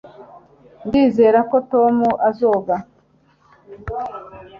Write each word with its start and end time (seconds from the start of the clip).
ndizera 0.87 1.39
ko 1.49 1.57
tom 1.71 1.95
azoga 2.29 2.75